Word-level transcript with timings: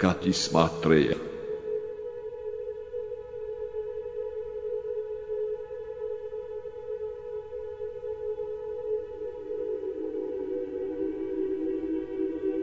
Catisma 0.00 0.66
treia 0.80 1.16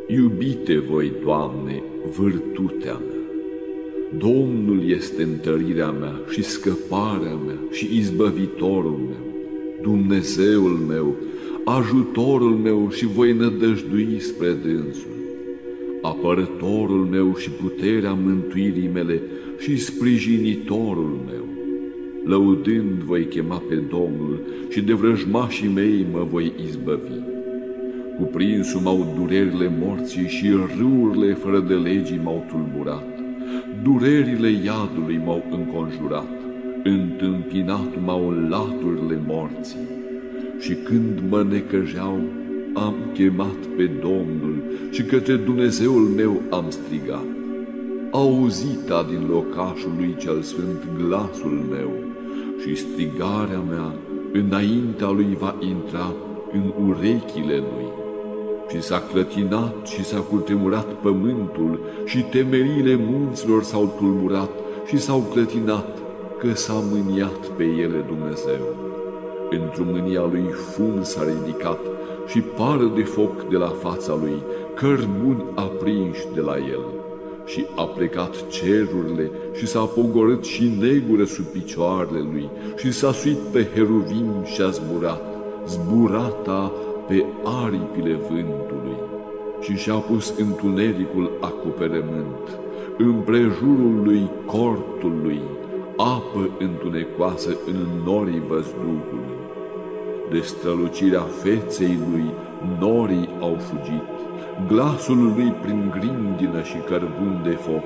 Iubite 0.08 0.78
voi, 0.80 1.12
Doamne, 1.24 1.84
vârtutea 2.18 2.94
mea, 2.94 3.22
Domnul 4.18 4.90
este 4.90 5.24
întărirea 5.24 5.92
mea 5.92 6.22
și 6.30 6.44
scăparea 6.44 7.36
mea 7.36 7.60
și 7.72 7.98
izbăvitorul 7.98 8.98
meu, 8.98 9.32
Dumnezeul 9.82 10.78
meu, 10.88 11.16
ajutorul 11.66 12.56
meu 12.56 12.90
și 12.90 13.06
voi 13.06 13.34
nădăjdui 13.34 14.20
spre 14.20 14.52
dânsul, 14.52 15.17
apărătorul 16.02 17.08
meu 17.12 17.36
și 17.36 17.50
puterea 17.50 18.14
mântuirii 18.14 18.90
mele 18.94 19.22
și 19.60 19.78
sprijinitorul 19.78 21.20
meu. 21.26 21.46
Lăudând 22.26 23.02
voi 23.06 23.26
chema 23.26 23.62
pe 23.70 23.76
Domnul 23.76 24.40
și 24.70 24.82
de 24.82 24.94
vrăjmașii 24.94 25.68
mei 25.68 26.06
mă 26.12 26.28
voi 26.30 26.54
izbăvi. 26.68 27.20
Cuprinsul 28.18 28.82
m-au 28.82 29.16
durerile 29.20 29.72
morții 29.80 30.28
și 30.28 30.50
râurile 30.78 31.34
fără 31.34 31.60
de 31.60 31.74
legii 31.74 32.22
m-au 32.24 32.46
tulburat. 32.50 33.20
Durerile 33.84 34.50
iadului 34.50 35.22
m-au 35.26 35.44
înconjurat, 35.52 36.30
întâmpinat 36.84 38.04
m-au 38.06 38.30
laturile 38.50 39.22
morții. 39.28 39.88
Și 40.60 40.74
când 40.74 41.24
mă 41.30 41.44
necăjeau, 41.50 42.20
am 42.86 42.96
chemat 43.14 43.60
pe 43.78 43.84
Domnul 43.84 44.64
și 44.92 45.04
către 45.04 45.36
Dumnezeul 45.36 46.02
meu 46.16 46.42
am 46.50 46.66
strigat. 46.70 47.26
Auzita 48.12 49.06
din 49.10 49.28
locașul 49.30 49.92
lui 49.98 50.16
cel 50.20 50.42
sfânt 50.42 50.88
glasul 50.98 51.66
meu 51.70 51.90
și 52.62 52.76
strigarea 52.76 53.64
mea 53.70 53.94
înaintea 54.34 55.10
lui 55.10 55.38
va 55.40 55.56
intra 55.60 56.14
în 56.52 56.74
urechile 56.88 57.56
lui. 57.56 57.88
Și 58.70 58.82
s-a 58.82 59.00
clătinat 59.12 59.88
și 59.88 60.04
s-a 60.04 60.20
cultemurat 60.20 60.94
pământul 60.94 61.80
și 62.06 62.22
temeliile 62.22 62.96
munților 62.96 63.64
s-au 63.64 63.94
tulburat 63.98 64.50
și 64.88 64.98
s-au 64.98 65.20
clătinat, 65.34 65.98
că 66.40 66.54
s-a 66.54 66.84
mâniat 66.92 67.46
pe 67.48 67.64
ele 67.64 68.06
Dumnezeu. 68.08 68.76
Într-o 69.50 69.84
mânia 69.84 70.22
lui 70.32 70.46
fum 70.52 71.04
s-a 71.04 71.24
ridicat 71.24 71.80
și 72.28 72.40
pară 72.40 72.92
de 72.96 73.04
foc 73.04 73.50
de 73.50 73.58
la 73.58 73.68
fața 73.68 74.18
lui, 74.22 74.44
cărbuni 74.76 75.44
aprinși 75.56 76.28
de 76.34 76.42
la 76.42 76.58
el. 76.58 76.86
Și 77.46 77.66
a 77.76 77.84
plecat 77.84 78.48
cerurile 78.48 79.32
și 79.54 79.68
s-a 79.68 79.80
pogorât 79.80 80.44
și 80.44 80.72
negură 80.80 81.24
sub 81.24 81.46
picioarele 81.46 82.20
lui 82.32 82.50
și 82.78 82.92
s-a 82.92 83.12
suit 83.12 83.38
pe 83.38 83.68
heruvim 83.74 84.32
și 84.44 84.62
a 84.62 84.70
zburat, 84.70 85.24
zburata 85.68 86.72
pe 87.08 87.26
aripile 87.44 88.14
vântului 88.14 88.98
și 89.62 89.76
și-a 89.76 89.96
pus 89.96 90.34
întunericul 90.38 91.32
acoperământ, 91.42 92.60
împrejurul 92.98 94.02
lui 94.04 94.30
cortul 94.46 95.14
lui, 95.24 95.42
apă 95.98 96.50
întunecoasă 96.60 97.58
în 97.66 97.88
norii 98.06 98.42
văzduhului. 98.48 99.47
De 100.32 100.40
strălucirea 100.40 101.22
feței 101.22 102.00
lui, 102.12 102.34
norii 102.80 103.30
au 103.40 103.58
fugit, 103.60 104.08
glasul 104.68 105.18
lui 105.18 105.54
prin 105.62 105.94
grindină 105.96 106.62
și 106.64 106.78
cărbun 106.90 107.42
de 107.44 107.50
foc, 107.50 107.84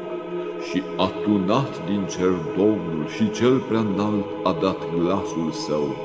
și 0.69 0.81
atunat 0.97 1.85
din 1.85 2.05
cer 2.09 2.33
Domnul 2.57 3.05
și 3.15 3.31
cel 3.31 3.57
prea 3.57 3.79
înalt 3.79 4.25
a 4.43 4.57
dat 4.61 4.79
glasul 4.97 5.51
său, 5.51 5.95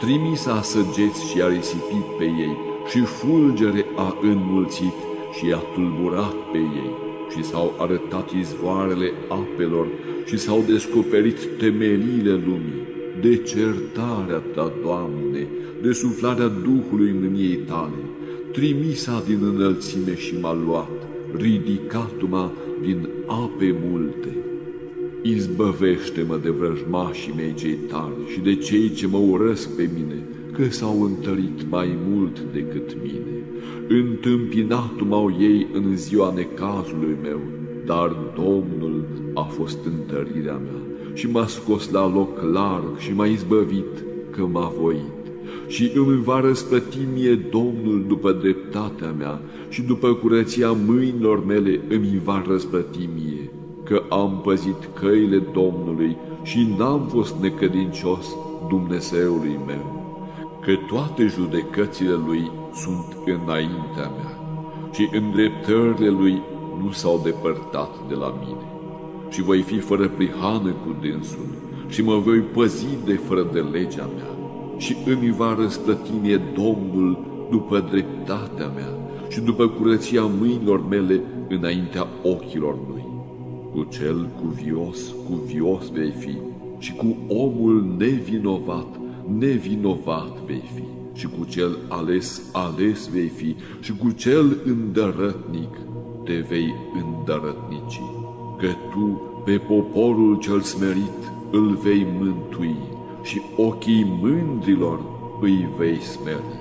trimis 0.00 0.46
a 0.46 0.62
săgeți 0.62 1.28
și 1.30 1.42
a 1.42 1.48
risipit 1.48 2.06
pe 2.18 2.24
ei, 2.24 2.56
și 2.90 3.00
fulgere 3.00 3.84
a 3.96 4.16
înmulțit 4.22 4.98
și 5.36 5.52
a 5.52 5.62
tulburat 5.74 6.36
pe 6.52 6.58
ei, 6.58 6.90
și 7.30 7.44
s-au 7.44 7.72
arătat 7.78 8.30
izvoarele 8.30 9.12
apelor 9.28 9.86
și 10.24 10.36
s-au 10.38 10.64
descoperit 10.66 11.58
temeliile 11.58 12.32
lumii, 12.32 12.95
de 13.20 13.36
certarea 13.36 14.42
ta, 14.54 14.72
Doamne, 14.82 15.46
de 15.82 15.92
suflarea 15.92 16.48
Duhului 16.48 17.14
mâniei 17.20 17.56
tale, 17.56 18.02
trimisa 18.52 19.22
din 19.26 19.38
înălțime 19.42 20.16
și 20.16 20.34
m-a 20.40 20.54
luat, 20.66 20.90
ridicat-mă 21.32 22.50
din 22.82 23.08
ape 23.26 23.76
multe. 23.88 24.36
Izbăvește-mă 25.22 26.38
de 26.42 26.50
vrăjmașii 26.50 27.32
mei 27.36 27.54
cei 27.54 27.78
tari 27.88 28.32
și 28.32 28.40
de 28.40 28.54
cei 28.54 28.90
ce 28.90 29.06
mă 29.06 29.18
urăsc 29.18 29.76
pe 29.76 29.90
mine, 29.94 30.22
că 30.52 30.70
s-au 30.70 31.02
întărit 31.02 31.70
mai 31.70 31.98
mult 32.08 32.40
decât 32.52 32.96
mine. 33.02 33.44
Întâmpinat 33.88 35.06
m-au 35.08 35.36
ei 35.40 35.66
în 35.72 35.96
ziua 35.96 36.32
necazului 36.36 37.16
meu, 37.22 37.40
dar 37.86 38.16
Domnul 38.34 39.04
a 39.34 39.42
fost 39.42 39.78
întărirea 39.84 40.56
mea 40.56 40.85
și 41.16 41.30
m-a 41.30 41.46
scos 41.46 41.90
la 41.90 42.12
loc 42.12 42.40
larg 42.52 42.98
și 42.98 43.12
m-a 43.12 43.26
izbăvit 43.26 44.04
că 44.30 44.46
m-a 44.46 44.72
voit. 44.80 45.00
Și 45.66 45.92
îmi 45.94 46.22
va 46.22 46.40
răsplăti 46.40 46.98
mie 47.14 47.34
Domnul 47.34 48.04
după 48.08 48.32
dreptatea 48.32 49.14
mea 49.18 49.40
și 49.68 49.82
după 49.82 50.14
curăția 50.14 50.72
mâinilor 50.86 51.46
mele 51.46 51.80
îmi 51.88 52.20
va 52.24 52.44
răsplăti 52.48 53.08
mie, 53.14 53.50
că 53.84 54.02
am 54.08 54.40
păzit 54.44 54.88
căile 55.00 55.42
Domnului 55.52 56.16
și 56.42 56.74
n-am 56.78 57.08
fost 57.08 57.34
necădincios 57.40 58.26
Dumnezeului 58.68 59.58
meu 59.66 59.96
că 60.66 60.74
toate 60.86 61.26
judecățile 61.26 62.14
lui 62.26 62.50
sunt 62.74 63.16
înaintea 63.24 64.10
mea 64.16 64.38
și 64.92 65.08
îndreptările 65.12 66.08
lui 66.08 66.42
nu 66.82 66.90
s-au 66.90 67.20
depărtat 67.24 68.08
de 68.08 68.14
la 68.14 68.34
mine. 68.40 68.75
Și 69.36 69.42
voi 69.42 69.62
fi 69.62 69.78
fără 69.78 70.08
prihană 70.08 70.70
cu 70.70 70.96
dânsul 71.00 71.46
și 71.88 72.02
mă 72.02 72.18
voi 72.18 72.38
păzi 72.38 72.86
de 73.04 73.12
fără 73.12 73.48
de 73.52 73.58
legea 73.58 74.10
mea 74.16 74.30
și 74.76 74.96
îmi 75.06 75.30
va 75.30 75.56
răsplăti 75.58 76.10
mie 76.22 76.40
Domnul 76.54 77.18
după 77.50 77.86
dreptatea 77.90 78.66
mea 78.66 78.98
și 79.28 79.40
după 79.40 79.68
curăția 79.68 80.22
mâinilor 80.22 80.88
mele 80.88 81.20
înaintea 81.48 82.06
ochilor 82.22 82.76
lui. 82.88 83.04
Cu 83.72 83.86
cel 83.90 84.28
cuvios, 84.40 84.98
cuvios 85.28 85.90
vei 85.90 86.10
fi 86.10 86.36
și 86.78 86.92
cu 86.92 87.16
omul 87.28 87.94
nevinovat 87.98 89.00
nevinovat 89.38 90.44
vei 90.46 90.70
fi 90.74 91.18
și 91.18 91.26
cu 91.26 91.44
cel 91.48 91.78
ales, 91.88 92.42
ales 92.52 93.08
vei 93.08 93.28
fi 93.28 93.56
și 93.80 93.92
cu 93.92 94.10
cel 94.10 94.56
îndărătnic 94.64 95.78
te 96.24 96.44
vei 96.48 96.74
îndărătnici. 96.94 98.00
Că 98.56 98.68
tu 98.90 99.20
pe 99.44 99.58
poporul 99.58 100.38
cel 100.38 100.60
smerit 100.60 101.32
îl 101.50 101.74
vei 101.74 102.06
mântui 102.18 102.76
și 103.22 103.42
ochii 103.56 104.18
mândrilor 104.20 105.00
îi 105.40 105.68
vei 105.78 106.00
smeri. 106.00 106.60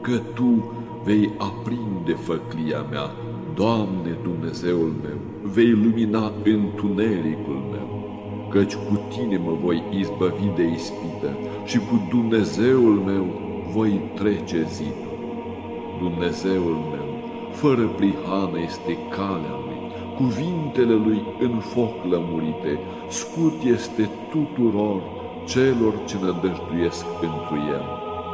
Că 0.00 0.16
tu 0.34 0.72
vei 1.04 1.30
aprinde 1.36 2.12
făclia 2.12 2.86
mea, 2.90 3.10
Doamne 3.54 4.18
Dumnezeul 4.22 4.92
meu, 5.02 5.18
vei 5.52 5.70
lumina 5.70 6.32
întunericul 6.44 7.64
meu 7.70 7.96
căci 8.56 8.74
cu 8.74 9.00
tine 9.08 9.36
mă 9.36 9.52
voi 9.62 9.82
izbăvi 9.98 10.46
de 10.56 10.62
ispită 10.62 11.30
și 11.64 11.78
cu 11.78 12.06
Dumnezeul 12.10 12.94
meu 12.94 13.26
voi 13.74 14.00
trece 14.14 14.66
zidul. 14.68 15.14
Dumnezeul 15.98 16.78
meu, 16.92 17.08
fără 17.52 17.86
prihană 17.86 18.58
este 18.64 18.96
calea 19.10 19.56
lui, 19.64 19.75
cuvintele 20.16 20.94
lui 21.06 21.22
în 21.40 21.58
foc 21.58 21.94
lămurite, 22.10 22.78
scut 23.08 23.62
este 23.62 24.10
tuturor 24.30 25.00
celor 25.44 25.94
ce 26.04 26.16
nădăjduiesc 26.22 27.04
pentru 27.20 27.56
el. 27.68 27.84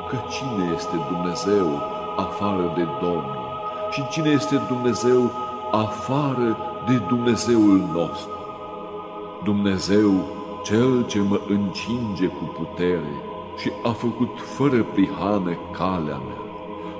Că 0.08 0.16
cine 0.30 0.64
este 0.76 0.96
Dumnezeu 1.10 1.80
afară 2.16 2.72
de 2.76 2.86
Domnul 3.00 3.40
și 3.90 4.08
cine 4.10 4.28
este 4.28 4.60
Dumnezeu 4.68 5.30
afară 5.70 6.56
de 6.88 7.00
Dumnezeul 7.08 7.90
nostru? 7.94 8.30
Dumnezeu, 9.44 10.10
Cel 10.64 11.06
ce 11.06 11.20
mă 11.20 11.40
încinge 11.48 12.26
cu 12.26 12.44
putere 12.58 13.12
și 13.58 13.70
a 13.82 13.90
făcut 13.90 14.40
fără 14.40 14.82
prihană 14.82 15.56
calea 15.72 16.20
mea, 16.26 16.42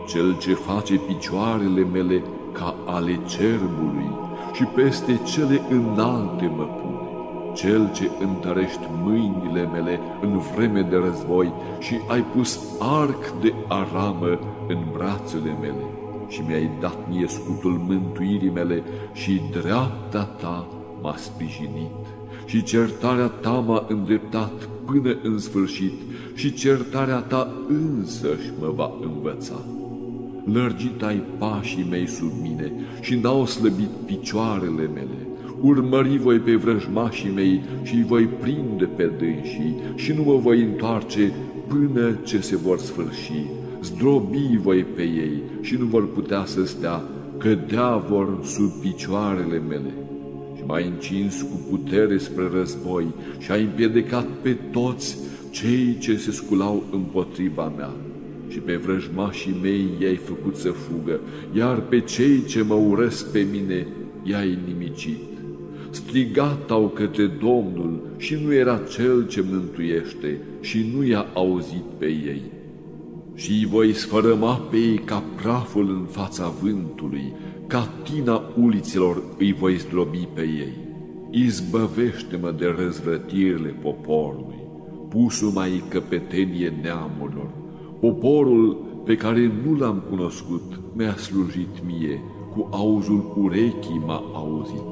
Cel 0.06 0.38
ce 0.38 0.54
face 0.54 0.94
picioarele 0.94 1.84
mele 1.92 2.22
ca 2.52 2.74
ale 2.86 3.20
cerbului 3.26 4.21
și 4.52 4.64
peste 4.64 5.20
cele 5.24 5.60
înalte 5.70 6.46
mă 6.56 6.64
pune, 6.64 7.02
Cel 7.54 7.92
ce 7.92 8.10
întărești 8.20 8.88
mâinile 9.02 9.66
mele 9.66 10.00
în 10.22 10.38
vreme 10.38 10.80
de 10.80 10.96
război 10.96 11.52
și 11.78 11.94
ai 12.08 12.20
pus 12.20 12.60
arc 12.78 13.40
de 13.40 13.54
aramă 13.68 14.38
în 14.68 14.78
brațele 14.92 15.56
mele 15.60 15.84
și 16.28 16.42
mi-ai 16.46 16.70
dat 16.80 16.98
mie 17.08 17.26
scutul 17.26 17.72
mântuirii 17.72 18.50
mele 18.50 18.82
și 19.12 19.40
dreapta 19.50 20.24
ta 20.24 20.66
m-a 21.02 21.14
sprijinit 21.16 22.06
și 22.44 22.62
certarea 22.62 23.26
ta 23.26 23.50
m-a 23.50 23.84
îndreptat 23.88 24.68
până 24.84 25.16
în 25.22 25.38
sfârșit 25.38 25.92
și 26.34 26.52
certarea 26.52 27.18
ta 27.18 27.48
însăși 27.68 28.52
mă 28.60 28.72
va 28.74 28.90
învăța. 29.00 29.81
Lărgit 30.44 31.02
ai 31.02 31.22
pașii 31.38 31.86
mei 31.90 32.08
sub 32.08 32.32
mine 32.42 32.72
și 33.00 33.14
n-au 33.14 33.46
slăbit 33.46 33.90
picioarele 34.06 34.90
mele. 34.94 35.26
Urmări 35.60 36.18
voi 36.18 36.38
pe 36.38 36.54
vrăjmașii 36.54 37.32
mei 37.34 37.62
și 37.82 37.94
îi 37.94 38.04
voi 38.04 38.24
prinde 38.24 38.84
pe 38.84 39.10
dânsii 39.18 39.76
și 39.94 40.12
nu 40.12 40.22
mă 40.22 40.36
voi 40.36 40.62
întoarce 40.62 41.32
până 41.68 42.18
ce 42.24 42.40
se 42.40 42.56
vor 42.56 42.78
sfârși. 42.78 43.44
Zdrobi 43.82 44.58
voi 44.62 44.84
pe 44.84 45.02
ei 45.02 45.42
și 45.60 45.76
nu 45.76 45.84
vor 45.84 46.12
putea 46.12 46.44
să 46.44 46.64
stea, 46.66 47.02
cădea 47.38 47.96
vor 47.96 48.38
sub 48.44 48.70
picioarele 48.70 49.58
mele 49.68 49.94
și 50.56 50.62
m-ai 50.66 50.86
încins 50.86 51.42
cu 51.42 51.60
putere 51.70 52.18
spre 52.18 52.48
război 52.52 53.06
și 53.38 53.50
ai 53.50 53.62
împiedicat 53.62 54.26
pe 54.42 54.52
toți 54.52 55.16
cei 55.50 55.98
ce 55.98 56.16
se 56.16 56.30
sculau 56.30 56.82
împotriva 56.92 57.72
mea. 57.76 57.90
Și 58.52 58.58
pe 58.58 58.76
vrăjmașii 58.76 59.58
mei 59.62 59.88
i-ai 59.98 60.16
făcut 60.16 60.56
să 60.56 60.70
fugă, 60.70 61.20
iar 61.52 61.80
pe 61.80 62.00
cei 62.00 62.44
ce 62.44 62.62
mă 62.62 62.74
urăsc 62.74 63.32
pe 63.32 63.46
mine 63.52 63.86
i-ai 64.22 64.58
nimicit. 64.66 65.20
Strigat 65.90 66.70
au 66.70 66.88
către 66.88 67.26
Domnul 67.26 68.00
și 68.16 68.38
nu 68.44 68.54
era 68.54 68.80
cel 68.90 69.26
ce 69.26 69.44
mântuiește 69.50 70.38
și 70.60 70.90
nu 70.94 71.04
i-a 71.04 71.26
auzit 71.34 71.84
pe 71.98 72.06
ei. 72.06 72.42
Și 73.34 73.50
îi 73.50 73.66
voi 73.66 73.92
sfărăma 73.92 74.54
pe 74.54 74.76
ei 74.76 74.98
ca 74.98 75.22
praful 75.42 75.88
în 75.88 76.04
fața 76.04 76.54
vântului, 76.62 77.32
ca 77.66 77.92
tina 78.02 78.42
uliților 78.60 79.22
îi 79.38 79.52
voi 79.52 79.76
zdrobi 79.76 80.28
pe 80.34 80.42
ei. 80.42 80.72
Izbăvește-mă 81.30 82.54
de 82.58 82.74
răzvrătirile 82.78 83.74
poporului, 83.82 84.60
pusul 85.08 85.50
mai 85.50 85.82
căpetenie 85.88 86.72
neamurilor. 86.82 87.61
Poporul 88.02 88.76
pe 89.04 89.16
care 89.16 89.52
nu 89.64 89.78
l-am 89.78 90.02
cunoscut 90.08 90.80
mi-a 90.92 91.16
slujit 91.16 91.84
mie, 91.86 92.22
cu 92.54 92.68
auzul 92.70 93.32
urechii 93.42 94.02
m-a 94.06 94.22
auzit. 94.32 94.82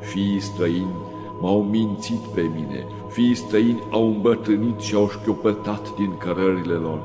Fii 0.00 0.40
străini 0.40 0.96
m-au 1.40 1.62
mințit 1.62 2.20
pe 2.34 2.40
mine, 2.40 2.84
fii 3.08 3.34
străini 3.34 3.82
au 3.90 4.06
îmbătrânit 4.06 4.80
și 4.80 4.94
au 4.94 5.08
șchiopătat 5.08 5.96
din 5.96 6.12
cărările 6.18 6.72
lor. 6.72 7.02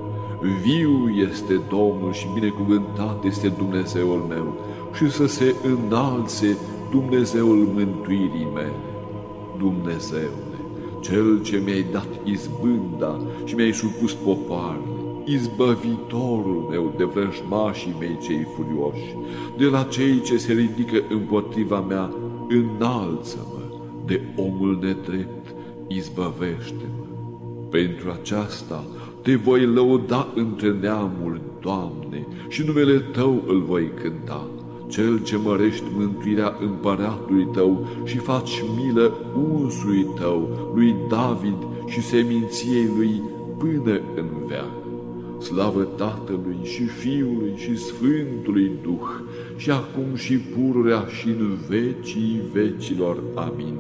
Viu 0.64 1.10
este 1.30 1.62
Domnul 1.70 2.12
și 2.12 2.28
binecuvântat 2.34 3.24
este 3.24 3.48
Dumnezeul 3.48 4.26
meu, 4.30 4.54
și 4.94 5.12
să 5.12 5.28
se 5.28 5.56
înalțe 5.64 6.58
Dumnezeul 6.92 7.68
mântuirii 7.74 8.48
mele. 8.54 8.82
Dumnezeule, 9.58 10.58
Cel 11.02 11.42
ce 11.42 11.62
mi-ai 11.66 11.86
dat 11.92 12.10
izbânda 12.24 13.20
și 13.44 13.56
mi-ai 13.56 13.72
supus 13.72 14.14
popoarele, 14.14 15.03
izbăvitorul 15.26 16.68
meu 16.70 16.94
de 16.98 17.04
vrăjmașii 17.04 17.96
mei 18.00 18.18
cei 18.22 18.48
furioși, 18.56 19.16
de 19.58 19.66
la 19.66 19.84
cei 19.84 20.22
ce 20.22 20.38
se 20.38 20.54
ridică 20.54 21.04
împotriva 21.10 21.80
mea, 21.80 22.14
înalță-mă, 22.48 23.62
de 24.06 24.22
omul 24.36 24.80
nedrept, 24.82 25.56
izbăvește-mă. 25.88 27.06
Pentru 27.70 28.12
aceasta 28.12 28.84
te 29.22 29.36
voi 29.36 29.66
lăuda 29.66 30.28
între 30.36 30.78
neamuri, 30.82 31.42
Doamne, 31.62 32.28
și 32.48 32.64
numele 32.66 33.00
Tău 33.00 33.44
îl 33.48 33.62
voi 33.62 33.92
cânta 34.02 34.48
cel 34.94 35.24
ce 35.24 35.38
mărești 35.38 35.84
mântuirea 35.96 36.56
împăratului 36.60 37.48
tău 37.52 37.88
și 38.04 38.18
faci 38.18 38.64
milă 38.76 39.14
unsului 39.54 40.08
tău, 40.20 40.72
lui 40.76 40.96
David 41.10 41.58
și 41.86 42.02
seminției 42.02 42.90
lui 42.98 43.22
până 43.58 44.00
în 44.16 44.26
veac. 44.48 44.83
Slavă 45.44 45.84
Tatălui 45.84 46.58
și 46.64 46.84
Fiului 46.84 47.54
și 47.56 47.78
Sfântului 47.78 48.72
Duh, 48.84 49.10
și 49.56 49.72
acum 49.72 50.16
și 50.16 50.38
pururea 50.38 51.06
și 51.20 51.28
în 51.28 51.58
vecii 51.68 52.42
vecilor. 52.54 53.24
Amin. 53.36 53.78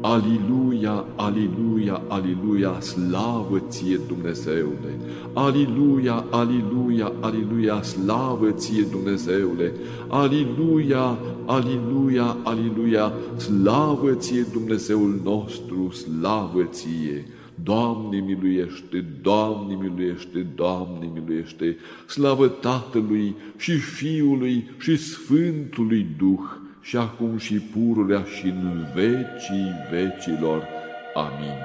Aliluia, 0.00 1.04
aliluia, 1.16 2.02
aliluia, 2.08 2.80
slavă 2.80 3.62
ție 3.68 4.00
Dumnezeule! 4.06 4.98
Aliluia, 5.32 6.24
aliluia, 6.30 7.12
aliluia, 7.20 7.82
slavă 7.82 8.50
ție 8.50 8.82
Dumnezeule! 8.90 9.72
Aliluia, 10.08 11.18
aliluia, 11.46 12.36
aliluia, 12.42 13.12
slavă 13.36 14.10
ție 14.14 14.46
Dumnezeul 14.52 15.20
nostru, 15.24 15.90
slavă 15.90 16.62
ție! 16.70 17.26
Doamne 17.54 18.20
miluiește, 18.20 19.04
Doamne 19.22 19.74
miluiește, 19.74 20.46
Doamne 20.54 21.10
miluiește, 21.14 21.76
slavă 22.06 22.48
Tatălui 22.48 23.34
și 23.56 23.78
Fiului 23.78 24.70
și 24.78 24.96
Sfântului 24.96 26.06
Duh! 26.18 26.68
și 26.80 26.96
acum 26.96 27.38
și 27.38 27.54
pururea 27.54 28.24
și 28.24 28.46
în 28.46 28.86
vecii 28.94 29.72
vecilor. 29.90 30.66
Amin. 31.14 31.58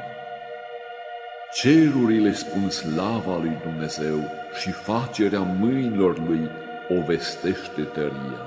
Cerurile 1.53 2.33
spun 2.33 2.69
slava 2.69 3.37
lui 3.37 3.57
Dumnezeu 3.63 4.19
și 4.61 4.71
facerea 4.71 5.39
mâinilor 5.39 6.19
lui 6.27 6.49
o 6.89 7.05
vestește 7.05 7.81
tăria. 7.81 8.45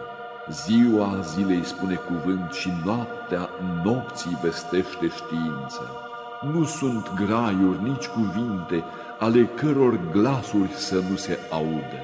Ziua 0.50 1.20
zilei 1.20 1.64
spune 1.64 1.94
cuvânt 1.94 2.52
și 2.52 2.68
noaptea 2.84 3.48
nopții 3.84 4.38
vestește 4.42 5.08
știință. 5.16 6.07
Nu 6.40 6.64
sunt 6.64 7.12
graiuri, 7.14 7.82
nici 7.82 8.06
cuvinte, 8.06 8.84
ale 9.18 9.44
căror 9.44 10.00
glasuri 10.10 10.70
să 10.72 11.02
nu 11.10 11.16
se 11.16 11.38
audă. 11.50 12.00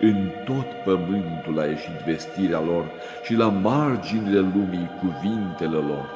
În 0.00 0.28
tot 0.44 0.66
pământul 0.84 1.58
a 1.58 1.64
ieșit 1.64 2.04
vestirea 2.06 2.60
lor 2.60 2.84
și 3.24 3.34
la 3.34 3.48
marginile 3.48 4.38
lumii 4.38 4.90
cuvintele 5.00 5.76
lor. 5.76 6.08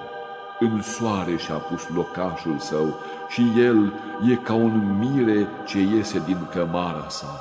În 0.60 0.82
soare 0.82 1.36
și-a 1.36 1.54
pus 1.54 1.88
locașul 1.94 2.58
său 2.58 2.98
și 3.28 3.42
el 3.58 3.92
e 4.30 4.34
ca 4.34 4.54
un 4.54 4.98
mire 4.98 5.48
ce 5.66 5.78
iese 5.78 6.22
din 6.26 6.46
cămara 6.50 7.06
sa. 7.08 7.40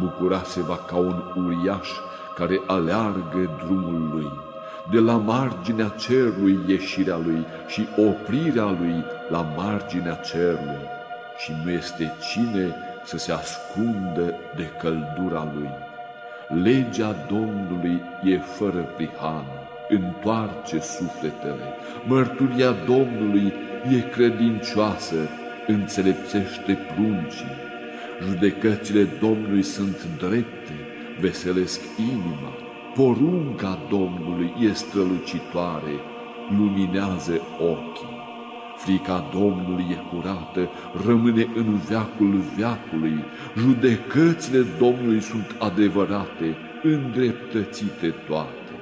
Bucura 0.00 0.42
se 0.42 0.62
va 0.62 0.76
ca 0.76 0.96
un 0.96 1.22
uriaș 1.36 1.88
care 2.34 2.60
aleargă 2.66 3.50
drumul 3.64 4.10
lui. 4.12 4.45
De 4.90 4.98
la 4.98 5.16
marginea 5.16 5.88
cerului 5.88 6.58
ieșirea 6.66 7.16
lui 7.16 7.46
și 7.66 7.86
oprirea 7.96 8.64
lui 8.64 9.04
la 9.28 9.46
marginea 9.56 10.14
cerului. 10.14 10.86
Și 11.38 11.52
nu 11.64 11.70
este 11.70 12.12
cine 12.30 12.74
să 13.04 13.18
se 13.18 13.32
ascundă 13.32 14.34
de 14.56 14.70
căldura 14.80 15.52
lui. 15.54 15.70
Legea 16.62 17.16
Domnului 17.28 18.02
e 18.24 18.38
fără 18.38 18.88
prihană, 18.96 19.58
întoarce 19.88 20.78
sufletele, 20.78 21.74
mărturia 22.06 22.74
Domnului 22.86 23.52
e 23.90 24.00
credincioasă, 24.00 25.16
înțelepțește 25.66 26.78
pruncii. 26.94 27.56
Judecățile 28.22 29.06
Domnului 29.20 29.62
sunt 29.62 30.06
drepte, 30.18 30.74
veselesc 31.20 31.80
inima, 31.98 32.65
porunca 32.96 33.78
Domnului 33.88 34.52
e 34.60 34.72
strălucitoare, 34.72 35.94
luminează 36.58 37.40
ochii. 37.60 38.14
Frica 38.76 39.24
Domnului 39.32 39.86
e 39.90 40.14
curată, 40.14 40.68
rămâne 41.06 41.46
în 41.54 41.76
veacul 41.88 42.40
veacului, 42.56 43.24
judecățile 43.58 44.64
Domnului 44.78 45.20
sunt 45.20 45.56
adevărate, 45.58 46.56
îndreptățite 46.82 48.14
toate. 48.28 48.72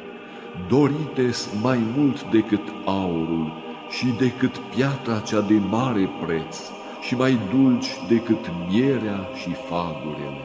Dorites 0.68 1.48
mai 1.62 1.78
mult 1.96 2.30
decât 2.30 2.62
aurul 2.84 3.52
și 3.90 4.06
decât 4.18 4.56
piatra 4.74 5.18
cea 5.18 5.40
de 5.40 5.60
mare 5.70 6.08
preț 6.26 6.56
și 7.00 7.14
mai 7.16 7.38
dulci 7.50 7.90
decât 8.08 8.50
mierea 8.68 9.28
și 9.34 9.50
fagurile, 9.68 10.44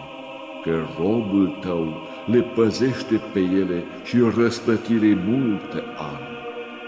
că 0.64 0.86
robul 1.00 1.58
tău 1.62 2.08
le 2.32 2.42
păzește 2.56 3.22
pe 3.34 3.40
ele 3.40 3.84
și 4.04 4.18
răspătire 4.36 5.24
multe 5.28 5.84
ani. 5.98 6.28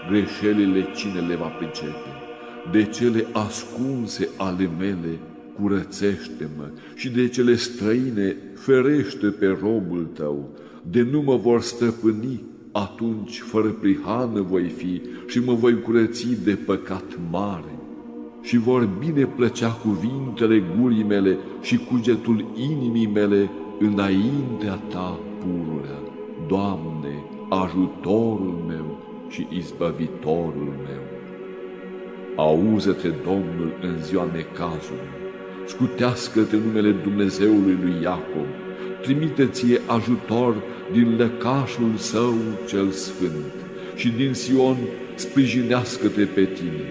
Greșelile 0.08 0.86
cine 0.94 1.20
le 1.20 1.34
va 1.34 1.46
pricepe? 1.46 2.22
de 2.70 2.84
cele 2.84 3.26
ascunse 3.32 4.28
ale 4.36 4.70
mele, 4.78 5.18
curățește-mă 5.60 6.68
și 6.94 7.10
de 7.10 7.28
cele 7.28 7.54
străine, 7.54 8.36
ferește 8.54 9.26
pe 9.26 9.58
robul 9.60 10.08
tău, 10.12 10.48
de 10.90 11.06
nu 11.10 11.20
mă 11.20 11.36
vor 11.36 11.60
stăpâni, 11.60 12.42
atunci 12.72 13.40
fără 13.40 13.68
prihană 13.68 14.40
voi 14.40 14.68
fi 14.68 15.00
și 15.26 15.38
mă 15.38 15.54
voi 15.54 15.80
curăți 15.80 16.44
de 16.44 16.54
păcat 16.54 17.18
mare. 17.30 17.76
Și 18.42 18.58
vor 18.58 18.88
bine 18.98 19.24
plăcea 19.24 19.70
cuvintele 19.70 20.62
gurii 20.80 21.04
mele 21.04 21.38
și 21.60 21.76
cugetul 21.76 22.44
inimii 22.56 23.10
mele 23.14 23.50
înaintea 23.78 24.74
ta 24.74 25.20
pururea. 25.42 26.00
Doamne, 26.46 27.14
ajutorul 27.48 28.64
meu 28.66 28.98
și 29.28 29.46
izbăvitorul 29.50 30.72
meu. 30.88 31.04
Auză-te, 32.36 33.08
Domnul, 33.08 33.72
în 33.82 34.02
ziua 34.02 34.28
necazului, 34.32 35.12
scutească-te 35.66 36.56
numele 36.56 36.90
Dumnezeului 36.90 37.78
lui 37.82 38.02
Iacob, 38.02 38.50
trimite-ție 39.02 39.80
ajutor 39.86 40.54
din 40.92 41.16
lăcașul 41.16 41.96
său 41.96 42.34
cel 42.68 42.90
sfânt 42.90 43.54
și 43.94 44.10
din 44.10 44.34
Sion 44.34 44.76
sprijinească-te 45.14 46.24
pe 46.24 46.44
tine, 46.44 46.84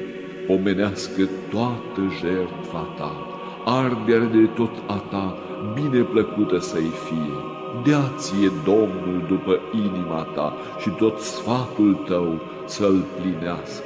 omenească 0.48 1.30
toată 1.50 2.02
jertfa 2.20 2.94
ta, 2.98 3.28
ardere 3.66 4.26
de 4.26 4.46
tot 4.56 4.84
a 4.88 4.98
ta, 5.10 5.38
bine 5.76 6.02
plăcută 6.02 6.60
să-i 6.60 6.92
fie. 7.06 7.61
Dea 7.86 8.12
ție 8.18 8.52
Domnul 8.64 9.26
după 9.28 9.60
inima 9.74 10.22
ta 10.36 10.54
și 10.80 10.90
tot 10.90 11.20
sfatul 11.20 11.94
tău 12.08 12.42
să-l 12.66 13.06
plinească. 13.20 13.86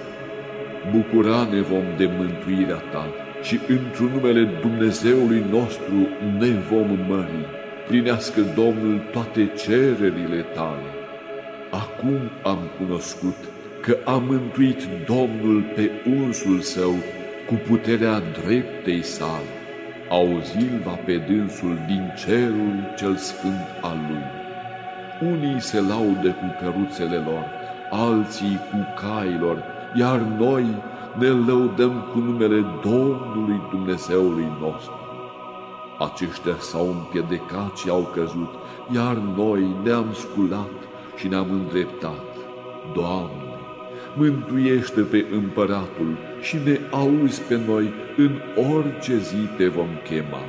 Bucura 0.92 1.48
ne 1.52 1.62
vom 1.62 1.86
de 1.98 2.10
mântuirea 2.18 2.82
ta 2.92 3.06
și 3.42 3.60
într-un 3.68 4.12
numele 4.14 4.44
Dumnezeului 4.62 5.46
nostru 5.52 5.98
ne 6.40 6.52
vom 6.70 6.90
mări. 7.08 7.46
Plinească 7.88 8.42
Domnul 8.56 9.02
toate 9.12 9.52
cererile 9.58 10.46
tale. 10.54 10.90
Acum 11.72 12.20
am 12.44 12.60
cunoscut 12.80 13.40
că 13.82 13.98
a 14.04 14.18
mântuit 14.28 14.82
Domnul 15.08 15.64
pe 15.76 15.92
unsul 16.24 16.60
său 16.60 16.94
cu 17.48 17.54
puterea 17.54 18.22
dreptei 18.44 19.04
sale. 19.04 19.65
Auzil 20.10 20.82
va 20.86 20.92
pe 21.06 21.18
dânsul 21.18 21.78
din 21.88 22.14
cerul 22.18 22.94
cel 22.98 23.16
sfânt 23.16 23.68
al 23.82 23.98
lui. 24.10 24.24
Unii 25.32 25.62
se 25.62 25.82
laudă 25.82 26.30
cu 26.30 26.56
căruțele 26.62 27.16
lor, 27.16 27.46
alții 27.92 28.60
cu 28.72 28.78
cailor, 29.02 29.64
iar 29.96 30.20
noi 30.20 30.66
ne 31.18 31.28
lăudăm 31.28 32.06
cu 32.12 32.20
numele 32.20 32.66
Domnului 32.84 33.62
Dumnezeului 33.70 34.48
nostru. 34.60 35.00
Aceștia 36.00 36.56
s-au 36.60 36.88
împiedicat 36.88 37.78
și 37.78 37.90
au 37.90 38.10
căzut, 38.14 38.50
iar 38.94 39.16
noi 39.16 39.76
ne-am 39.84 40.14
sculat 40.14 40.72
și 41.16 41.28
ne-am 41.28 41.52
îndreptat. 41.52 42.24
Doamne, 42.94 43.45
mântuiește 44.18 45.02
pe 45.02 45.26
împăratul 45.32 46.18
și 46.42 46.58
ne 46.66 46.80
auzi 46.92 47.42
pe 47.42 47.60
noi 47.68 47.94
în 48.18 48.32
orice 48.76 49.18
zi 49.18 49.36
te 49.58 49.68
vom 49.68 49.90
chema. 50.04 50.44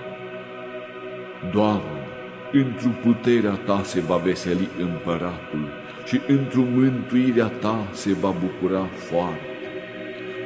Doamne, 1.52 2.06
într-o 2.52 2.90
puterea 3.02 3.58
ta 3.64 3.80
se 3.84 4.00
va 4.00 4.16
veseli 4.16 4.68
împăratul 4.80 5.68
și 6.04 6.20
într-o 6.26 6.62
mântuirea 6.74 7.46
ta 7.46 7.88
se 7.92 8.12
va 8.12 8.34
bucura 8.42 8.84
foarte. 8.94 9.54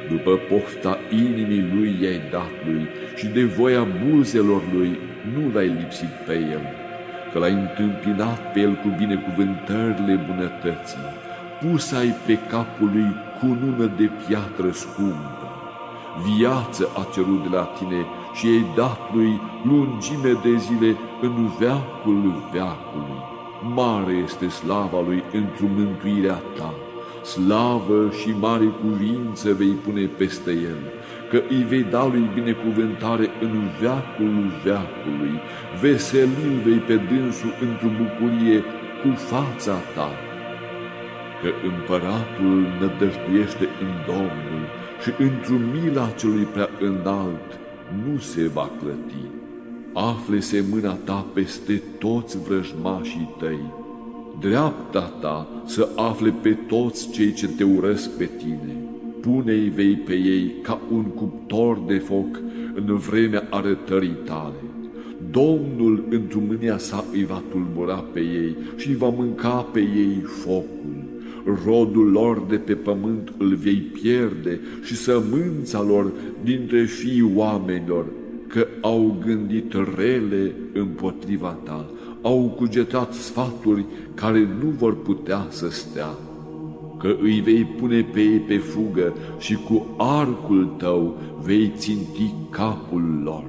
După 0.09 0.39
pofta 0.49 0.97
inimii 1.09 1.71
lui 1.75 1.97
i-ai 2.01 2.21
dat 2.31 2.51
lui 2.65 2.87
și 3.15 3.27
de 3.27 3.43
voia 3.43 3.87
buzelor 4.05 4.61
lui 4.73 4.99
nu 5.33 5.51
l-ai 5.53 5.67
lipsit 5.67 6.13
pe 6.25 6.33
el, 6.33 6.65
că 7.31 7.39
l-ai 7.39 7.51
întâmpinat 7.51 8.53
pe 8.53 8.59
el 8.59 8.73
cu 8.73 8.87
binecuvântările 8.97 10.25
bunătății, 10.27 11.20
pus 11.61 11.91
ai 11.91 12.15
pe 12.25 12.37
capul 12.49 12.89
lui 12.93 13.15
cunună 13.39 13.91
de 13.97 14.09
piatră 14.27 14.71
scumpă. 14.71 15.47
Viață 16.35 16.89
a 16.95 17.07
cerut 17.13 17.41
de 17.41 17.55
la 17.55 17.63
tine 17.63 18.05
și 18.33 18.45
ai 18.45 18.65
dat 18.75 18.99
lui 19.13 19.41
lungime 19.63 20.31
de 20.43 20.57
zile 20.57 20.97
în 21.21 21.49
veacul 21.59 22.49
veacului. 22.51 23.19
Mare 23.75 24.13
este 24.13 24.47
slava 24.49 25.01
lui 25.01 25.23
într-o 25.33 25.65
mântuirea 25.75 26.41
ta 26.57 26.73
slavă 27.23 28.11
și 28.21 28.35
mare 28.39 28.65
cuvință 28.65 29.53
vei 29.53 29.75
pune 29.85 30.05
peste 30.05 30.51
el, 30.51 30.81
că 31.29 31.41
îi 31.49 31.63
vei 31.69 31.83
da 31.83 32.05
lui 32.05 32.29
binecuvântare 32.33 33.29
în 33.41 33.69
veacul 33.81 34.51
veacului, 34.63 35.39
veselil 35.81 36.61
vei 36.63 36.77
pe 36.77 36.95
dânsul 36.95 37.53
într-o 37.61 37.87
bucurie 37.97 38.59
cu 39.01 39.15
fața 39.15 39.73
ta. 39.95 40.30
Că 41.41 41.49
împăratul 41.71 42.57
nădăjduiește 42.79 43.67
în 43.83 43.91
Domnul 44.07 44.63
și 45.03 45.09
într-o 45.27 45.57
mila 45.73 46.07
celui 46.09 46.43
prea 46.43 46.69
înalt 46.79 47.49
nu 48.03 48.17
se 48.17 48.47
va 48.47 48.69
clăti. 48.79 49.25
Afle-se 49.93 50.63
mâna 50.71 50.93
ta 50.93 51.25
peste 51.33 51.81
toți 51.99 52.37
vrăjmașii 52.47 53.35
tăi, 53.39 53.59
dreapta 54.39 55.13
ta 55.21 55.47
să 55.65 55.89
afle 55.95 56.33
pe 56.41 56.57
toți 56.67 57.09
cei 57.11 57.33
ce 57.33 57.47
te 57.47 57.63
urăsc 57.63 58.09
pe 58.17 58.29
tine. 58.37 58.75
Pune-i 59.21 59.69
vei 59.69 59.95
pe 59.95 60.13
ei 60.13 60.51
ca 60.61 60.79
un 60.91 61.03
cuptor 61.03 61.79
de 61.87 61.97
foc 61.97 62.39
în 62.73 62.95
vremea 62.95 63.47
arătării 63.49 64.17
tale. 64.25 64.63
Domnul 65.31 66.05
într 66.09 66.35
mânia 66.35 66.77
sa 66.77 67.05
îi 67.11 67.25
va 67.25 67.41
tulbura 67.49 68.05
pe 68.13 68.19
ei 68.19 68.55
și 68.75 68.87
îi 68.87 68.95
va 68.95 69.09
mânca 69.09 69.67
pe 69.73 69.79
ei 69.79 70.21
focul. 70.21 70.80
Rodul 71.65 72.11
lor 72.11 72.45
de 72.49 72.55
pe 72.55 72.73
pământ 72.73 73.33
îl 73.37 73.55
vei 73.55 73.77
pierde 74.01 74.59
și 74.83 74.95
sămânța 74.95 75.81
lor 75.81 76.11
dintre 76.43 76.83
fii 76.83 77.31
oamenilor, 77.35 78.05
că 78.47 78.67
au 78.81 79.17
gândit 79.25 79.73
rele 79.97 80.51
împotriva 80.73 81.57
ta 81.63 81.89
au 82.21 82.53
cugetat 82.55 83.13
sfaturi 83.13 83.85
care 84.13 84.47
nu 84.63 84.69
vor 84.69 85.01
putea 85.01 85.45
să 85.49 85.69
stea, 85.69 86.17
că 86.99 87.15
îi 87.21 87.39
vei 87.39 87.63
pune 87.63 88.01
pe 88.13 88.19
ei 88.19 88.39
pe 88.39 88.57
fugă 88.57 89.13
și 89.39 89.55
cu 89.55 89.95
arcul 89.97 90.73
tău 90.77 91.17
vei 91.43 91.71
ținti 91.75 92.33
capul 92.49 93.21
lor. 93.23 93.43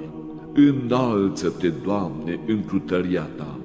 Înalță-te, 0.55 1.69
Doamne, 1.85 2.41
întru 2.47 2.79
tăria 2.79 3.29
ta, 3.37 3.59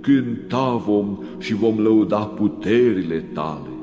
cânta 0.00 0.82
vom 0.86 1.18
și 1.38 1.54
vom 1.54 1.78
lăuda 1.78 2.18
puterile 2.18 3.24
tale. 3.32 3.73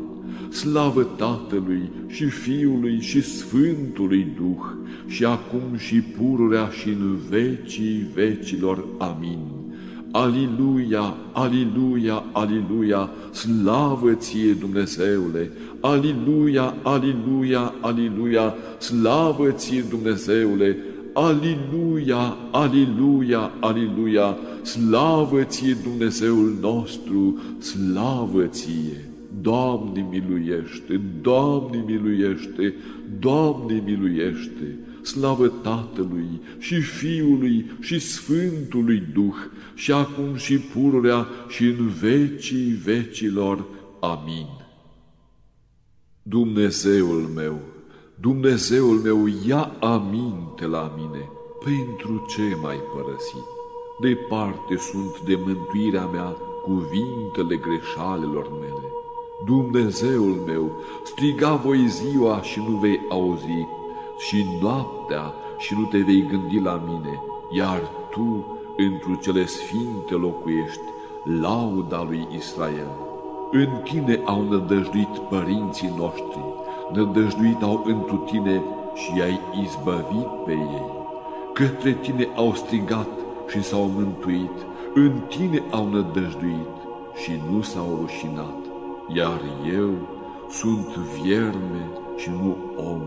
Slavă 0.51 1.03
Tatălui 1.03 1.89
și 2.07 2.25
Fiului 2.25 2.99
și 2.99 3.21
Sfântului 3.21 4.27
Duh, 4.35 4.65
și 5.07 5.25
acum 5.25 5.77
și 5.77 5.95
pururea 6.01 6.69
și 6.81 6.89
în 6.89 7.17
vecii 7.29 8.07
vecilor. 8.13 8.85
Amin. 8.97 9.39
Aliluia, 10.11 11.15
aliluia, 11.31 12.23
aliluia, 12.31 13.09
slavă 13.31 14.13
ție 14.13 14.53
Dumnezeule, 14.53 15.51
aliluia, 15.79 16.75
aliluia, 16.83 17.73
aliluia, 17.81 18.55
slavă 18.79 19.51
ție 19.51 19.83
Dumnezeule, 19.89 20.77
aliluia, 21.13 22.37
aliluia, 22.51 23.51
aliluia, 23.59 24.37
slavă 24.61 25.43
ție 25.43 25.77
Dumnezeul 25.83 26.57
nostru, 26.61 27.39
slavă 27.59 28.43
ție. 28.43 29.10
Doamne 29.41 30.07
miluiește, 30.09 31.01
Doamne 31.21 31.83
miluiește, 31.85 32.73
Doamne 33.19 33.81
miluiește, 33.85 34.77
slavă 35.01 35.47
Tatălui 35.47 36.41
și 36.59 36.81
Fiului 36.81 37.71
și 37.79 37.99
Sfântului 37.99 39.03
Duh, 39.13 39.35
și 39.73 39.91
acum 39.91 40.35
și 40.35 40.57
pururea 40.57 41.27
și 41.47 41.65
în 41.65 41.87
vecii 41.87 42.71
vecilor. 42.83 43.65
Amin. 43.99 44.47
Dumnezeul 46.23 47.29
meu, 47.35 47.59
Dumnezeul 48.19 48.97
meu, 48.97 49.27
ia 49.47 49.75
aminte 49.79 50.65
la 50.65 50.93
mine, 50.97 51.29
pentru 51.63 52.25
ce 52.29 52.55
m-ai 52.61 52.79
părăsit? 52.95 53.47
Departe 54.01 54.77
sunt 54.77 55.21
de 55.27 55.35
mântuirea 55.45 56.05
mea 56.05 56.35
cuvintele 56.63 57.55
greșalelor 57.55 58.51
mele. 58.59 58.87
Dumnezeul 59.45 60.43
meu, 60.45 60.71
striga 61.03 61.55
voi 61.55 61.87
ziua 61.87 62.41
și 62.41 62.59
nu 62.69 62.75
vei 62.75 62.99
auzi, 63.09 63.67
și 64.17 64.45
noaptea 64.61 65.33
și 65.57 65.73
nu 65.77 65.85
te 65.85 65.97
vei 65.97 66.25
gândi 66.29 66.59
la 66.59 66.81
mine, 66.87 67.23
iar 67.49 67.81
tu 68.09 68.45
întru 68.77 69.15
cele 69.15 69.45
sfinte 69.45 70.13
locuiești, 70.13 70.81
lauda 71.41 72.03
lui 72.03 72.27
Israel. 72.37 72.91
În 73.51 73.67
tine 73.83 74.21
au 74.25 74.41
nădăjduit 74.49 75.17
părinții 75.29 75.93
noștri, 75.97 76.43
nădăjduit 76.93 77.61
au 77.61 77.83
întru 77.85 78.15
tine 78.15 78.63
și 78.93 79.21
ai 79.21 79.39
izbăvit 79.63 80.27
pe 80.45 80.51
ei. 80.51 80.85
Către 81.53 81.93
tine 81.93 82.27
au 82.35 82.53
strigat 82.53 83.09
și 83.47 83.63
s-au 83.63 83.91
mântuit, 83.95 84.65
în 84.93 85.11
tine 85.27 85.63
au 85.71 85.87
nădăjduit 85.89 86.75
și 87.23 87.31
nu 87.51 87.61
s-au 87.61 87.97
rușinat. 88.01 88.70
Iar 89.15 89.41
eu 89.73 89.91
sunt 90.49 90.95
vierme 90.95 91.89
și 92.17 92.29
nu 92.29 92.57
om, 92.75 93.01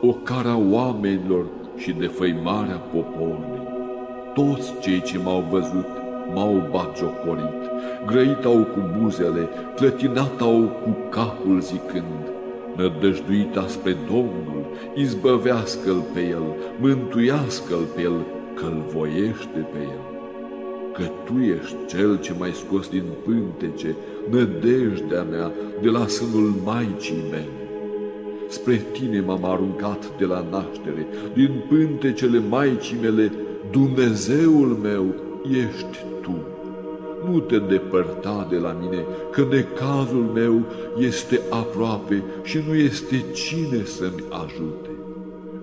o 0.00 0.12
cara 0.12 0.58
oamenilor 0.70 1.44
și 1.76 1.92
de 1.92 2.06
făimarea 2.06 2.76
poporului. 2.76 3.60
Toți 4.34 4.80
cei 4.80 5.02
ce 5.02 5.18
m-au 5.18 5.44
văzut 5.50 5.86
m-au 6.34 6.68
batjocorit, 6.70 7.70
grăitau 8.06 8.56
cu 8.56 8.98
buzele, 8.98 9.48
clătinatau 9.74 10.60
cu 10.60 10.96
capul 11.10 11.60
zicând, 11.60 12.22
nădăjduita 12.76 13.66
spre 13.66 13.96
Domnul, 14.06 14.66
izbăvească-l 14.94 16.02
pe 16.14 16.20
el, 16.28 16.44
mântuiască-l 16.80 17.84
pe 17.94 18.02
el, 18.02 18.26
că-l 18.54 18.84
voiește 18.92 19.66
pe 19.72 19.78
el. 19.78 20.04
Că 20.92 21.02
tu 21.24 21.40
ești 21.40 21.76
cel 21.86 22.20
ce 22.20 22.34
mai 22.38 22.50
scos 22.50 22.88
din 22.88 23.04
pântece 23.24 23.96
nădejdea 24.30 25.22
mea 25.22 25.52
de 25.82 25.88
la 25.88 26.06
sânul 26.06 26.54
Maicii 26.64 27.24
mele. 27.30 27.48
Spre 28.48 28.86
tine 28.92 29.20
m-am 29.20 29.44
aruncat 29.44 30.18
de 30.18 30.24
la 30.24 30.44
naștere, 30.50 31.06
din 31.34 31.64
pântecele 31.68 32.38
Maicii 32.48 32.98
mele, 33.00 33.32
Dumnezeul 33.70 34.78
meu 34.82 35.14
ești 35.50 36.04
tu. 36.22 36.36
Nu 37.30 37.40
te 37.40 37.58
depărta 37.58 38.46
de 38.50 38.56
la 38.56 38.76
mine, 38.80 39.04
că 39.32 39.46
necazul 39.50 40.30
meu 40.34 40.62
este 40.98 41.40
aproape 41.50 42.22
și 42.42 42.58
nu 42.68 42.74
este 42.74 43.24
cine 43.32 43.84
să-mi 43.84 44.24
ajute. 44.44 44.90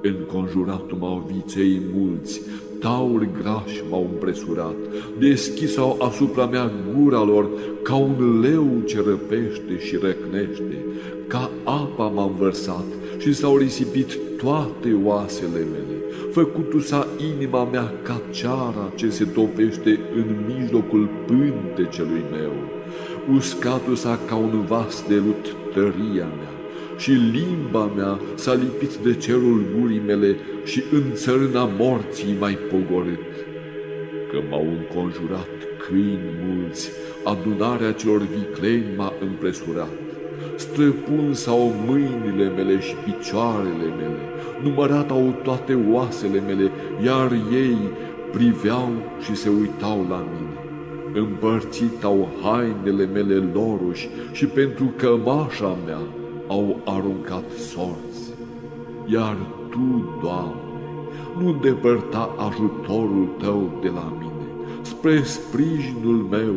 Înconjurat 0.02 1.00
m-au 1.00 1.30
viței 1.34 1.82
mulți, 1.96 2.42
tauri 2.84 3.30
grași 3.42 3.84
m-au 3.90 4.10
împresurat, 4.12 4.76
deschisau 5.20 5.98
asupra 6.02 6.46
mea 6.46 6.72
gura 6.94 7.24
lor 7.24 7.50
ca 7.84 7.96
un 7.96 8.40
leu 8.42 8.82
ce 8.86 9.04
răpește 9.06 9.80
și 9.80 9.96
răcnește, 9.96 10.86
ca 11.28 11.50
apa 11.64 12.08
m-am 12.08 12.36
vărsat 12.40 12.86
și 13.18 13.34
s-au 13.34 13.58
risipit 13.58 14.18
toate 14.38 14.98
oasele 15.04 15.60
mele, 15.74 15.98
făcutu 16.32 16.80
sa 16.80 17.08
inima 17.36 17.64
mea 17.64 17.94
ca 18.02 18.22
ceara 18.32 18.92
ce 18.96 19.10
se 19.10 19.26
topește 19.26 20.00
în 20.16 20.56
mijlocul 20.58 21.10
pântecelui 21.26 22.24
meu, 22.32 22.54
uscatu 23.36 23.96
sa 23.96 24.20
ca 24.28 24.36
un 24.36 24.66
vas 24.68 25.04
de 25.08 25.16
lut 25.16 25.56
tăria 25.74 26.28
mea, 26.40 26.53
și 27.04 27.12
limba 27.12 27.92
mea 27.96 28.20
s-a 28.36 28.54
lipit 28.54 28.96
de 28.96 29.16
cerul 29.16 29.66
gurii 29.80 30.02
mele 30.06 30.36
și 30.64 30.84
în 30.92 31.04
țărâna 31.14 31.70
morții 31.78 32.36
mai 32.40 32.58
pogorât. 32.72 33.32
Că 34.32 34.38
m-au 34.50 34.68
înconjurat 34.78 35.50
câini 35.78 36.32
mulți, 36.46 36.92
adunarea 37.24 37.92
celor 37.92 38.22
vicleni 38.22 38.86
m-a 38.96 39.14
împresurat. 39.22 39.94
Străpun 40.56 41.34
sau 41.34 41.74
mâinile 41.86 42.50
mele 42.56 42.80
și 42.80 42.94
picioarele 43.06 43.90
mele, 43.98 44.22
numărat 44.62 45.12
au 45.12 45.36
toate 45.44 45.78
oasele 45.92 46.40
mele, 46.40 46.72
iar 47.06 47.32
ei 47.52 47.78
priveau 48.32 48.92
și 49.24 49.36
se 49.36 49.50
uitau 49.50 50.06
la 50.10 50.28
mine. 50.34 50.58
Împărțit 51.26 52.04
au 52.04 52.30
hainele 52.44 53.06
mele 53.06 53.50
loruși 53.54 54.10
și 54.32 54.46
pentru 54.46 54.94
cămașa 54.98 55.78
mea 55.86 56.02
au 56.54 56.82
aruncat 56.86 57.52
sorți. 57.52 58.34
Iar 59.08 59.38
Tu, 59.70 60.20
Doamne, 60.22 60.62
nu 61.40 61.60
depărta 61.62 62.36
ajutorul 62.50 63.28
Tău 63.40 63.80
de 63.82 63.88
la 63.88 64.14
mine, 64.20 64.48
spre 64.82 65.24
sprijinul 65.24 66.28
meu, 66.30 66.54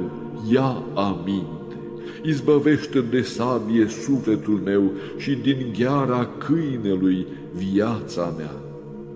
ia 0.50 0.83
aminte, 0.95 1.76
izbăvește 2.23 3.00
de 3.00 3.23
sabie 3.23 3.87
sufletul 3.88 4.61
meu 4.65 4.83
și 5.17 5.35
din 5.35 5.75
gheara 5.79 6.29
câinelui 6.38 7.26
viața 7.52 8.35
mea. 8.37 8.54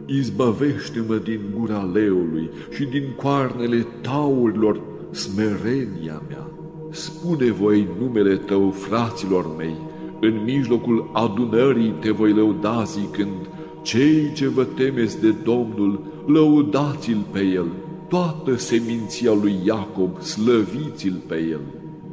Izbăvește-mă 0.06 1.16
din 1.16 1.40
gura 1.58 1.90
leului 1.92 2.50
și 2.70 2.84
din 2.84 3.04
coarnele 3.16 3.86
taurilor 4.00 4.80
smerenia 5.10 6.22
mea. 6.28 6.50
Spune 6.90 7.50
voi 7.50 7.86
numele 8.00 8.36
Tău, 8.36 8.70
fraților 8.70 9.56
mei, 9.56 9.76
în 10.20 10.42
mijlocul 10.44 11.10
adunării 11.12 11.94
te 12.00 12.10
voi 12.10 12.32
lăuda 12.32 12.82
zicând, 12.82 13.48
cei 13.82 14.32
ce 14.34 14.48
vă 14.48 14.64
temeți 14.64 15.20
de 15.20 15.30
Domnul, 15.30 16.00
lăudați-l 16.26 17.24
pe 17.30 17.40
el, 17.40 17.66
toată 18.08 18.56
seminția 18.56 19.32
lui 19.42 19.54
Iacob, 19.64 20.20
slăviți-l 20.20 21.22
pe 21.26 21.46
el. 21.50 21.60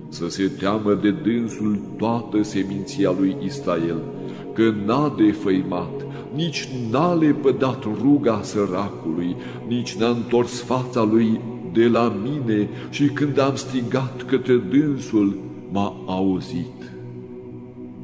Să 0.09 0.29
se 0.29 0.51
teamă 0.59 0.93
de 0.93 1.11
dânsul 1.11 1.79
toată 1.97 2.41
seminția 2.41 3.15
lui 3.19 3.35
Israel, 3.43 4.01
că 4.53 4.73
n-a 4.85 5.15
defăimat, 5.17 6.05
nici 6.35 6.69
n-a 6.91 7.13
lepădat 7.13 7.83
ruga 8.01 8.39
săracului, 8.43 9.35
nici 9.67 9.95
n-a 9.95 10.07
întors 10.07 10.61
fața 10.61 11.03
lui 11.03 11.39
de 11.73 11.87
la 11.87 12.15
mine 12.23 12.69
și 12.89 13.05
când 13.05 13.39
am 13.39 13.55
strigat 13.55 14.23
către 14.27 14.57
dânsul, 14.69 15.37
m-a 15.71 15.95
auzit. 16.05 16.96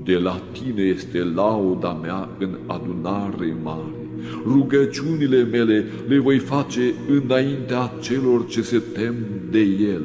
De 0.03 0.17
la 0.17 0.41
tine 0.51 0.81
este 0.81 1.31
lauda 1.35 1.99
mea 2.01 2.29
în 2.39 2.57
adunare 2.65 3.57
mare. 3.63 4.03
Rugăciunile 4.45 5.43
mele 5.43 5.85
le 6.07 6.19
voi 6.19 6.37
face 6.37 6.93
înaintea 7.09 7.91
celor 8.01 8.45
ce 8.47 8.61
se 8.61 8.81
tem 8.93 9.15
de 9.51 9.59
el. 9.59 10.03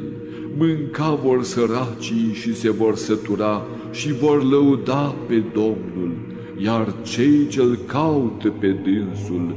Mânca 0.56 1.18
vor 1.24 1.42
săracii 1.42 2.32
și 2.32 2.54
se 2.54 2.70
vor 2.70 2.96
sătura 2.96 3.62
și 3.90 4.12
vor 4.12 4.44
lăuda 4.44 5.14
pe 5.26 5.42
Domnul, 5.54 6.16
iar 6.62 6.94
cei 7.02 7.46
ce-l 7.48 7.78
caută 7.86 8.48
pe 8.48 8.68
dânsul, 8.68 9.56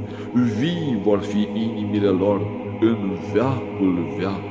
vii 0.58 1.00
vor 1.04 1.18
fi 1.18 1.48
inimile 1.54 2.08
lor 2.08 2.40
în 2.80 2.96
veacul 3.32 4.14
veacul. 4.18 4.50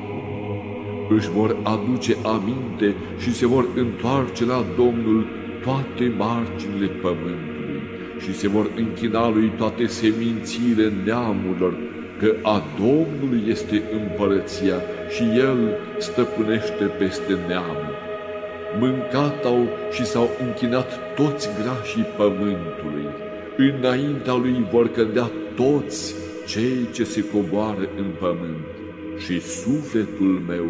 Își 1.16 1.30
vor 1.30 1.56
aduce 1.62 2.16
aminte 2.22 2.94
și 3.18 3.34
se 3.34 3.46
vor 3.46 3.66
întoarce 3.76 4.44
la 4.44 4.64
Domnul 4.76 5.26
toate 5.64 6.12
marginile 6.16 6.86
pământului 6.86 7.80
și 8.18 8.34
se 8.34 8.48
vor 8.48 8.70
închina 8.76 9.28
lui 9.28 9.52
toate 9.56 9.86
semințiile 9.86 10.92
neamurilor, 11.04 11.74
că 12.18 12.34
a 12.42 12.62
Domnului 12.78 13.42
este 13.48 13.82
împărăția 14.00 14.76
și 15.14 15.22
El 15.22 15.58
stăpânește 15.98 16.84
peste 16.98 17.38
neamuri. 17.48 18.00
Mâncat 18.78 19.44
au 19.44 19.68
și 19.92 20.04
s-au 20.04 20.30
închinat 20.46 21.14
toți 21.14 21.48
grașii 21.62 22.06
pământului, 22.16 23.06
înaintea 23.56 24.34
lui 24.34 24.66
vor 24.70 24.88
cădea 24.90 25.30
toți 25.54 26.14
cei 26.46 26.88
ce 26.92 27.04
se 27.04 27.24
coboară 27.32 27.88
în 27.96 28.06
pământ 28.20 28.66
și 29.18 29.40
sufletul 29.40 30.42
meu 30.48 30.66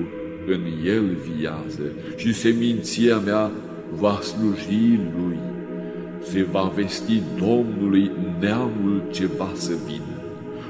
în 0.46 0.61
el 0.85 1.16
viază 1.37 1.92
și 2.16 2.35
seminția 2.35 3.18
mea 3.18 3.50
va 4.00 4.18
sluji 4.20 5.00
lui, 5.16 5.38
se 6.22 6.42
va 6.42 6.72
vesti 6.74 7.22
Domnului 7.38 8.11
neamul 8.40 9.02
ce 9.11 9.26
va 9.26 9.50
să 9.55 9.72
vină 9.87 10.12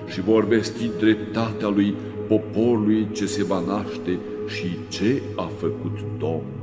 și 0.06 0.20
vor 0.20 0.44
vesti 0.44 0.90
dreptatea 0.98 1.68
lui 1.68 1.94
poporului 2.28 3.08
ce 3.12 3.26
se 3.26 3.44
va 3.44 3.62
naște 3.66 4.18
și 4.46 4.66
ce 4.88 5.22
a 5.36 5.50
făcut 5.56 5.98
Domnul. 6.18 6.62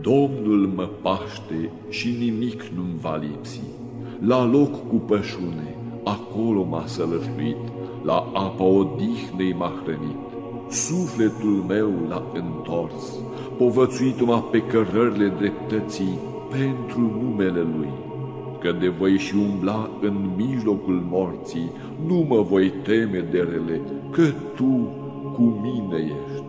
Domnul 0.00 0.70
mă 0.74 0.88
paște 1.02 1.70
și 1.88 2.16
nimic 2.18 2.62
nu-mi 2.62 2.98
va 3.00 3.16
lipsi. 3.16 3.60
La 4.26 4.44
loc 4.44 4.88
cu 4.88 4.96
pășune, 4.96 5.76
acolo 6.04 6.64
m-a 6.64 6.86
sălășluit, 6.86 7.56
la 8.04 8.30
apa 8.34 8.64
odihnei 8.64 9.54
m-a 9.58 9.72
hrănit. 9.82 10.24
Sufletul 10.68 11.64
meu 11.68 11.92
l-a 12.08 12.22
întors, 12.34 13.12
povățuit-mă 13.58 14.42
pe 14.50 14.62
cărările 14.62 15.32
dreptății 15.38 16.18
pentru 16.50 17.00
numele 17.00 17.66
Lui, 17.76 17.90
că 18.60 18.76
de 18.80 18.88
voi 18.88 19.18
și 19.18 19.34
umbla 19.34 19.90
în 20.00 20.30
mijlocul 20.36 21.06
morții, 21.10 21.70
nu 22.06 22.26
mă 22.28 22.42
voi 22.42 22.72
teme 22.82 23.24
de 23.30 23.38
rele, 23.38 23.80
că 24.10 24.22
Tu 24.54 24.88
cu 25.34 25.42
mine 25.62 25.96
ești. 25.96 26.44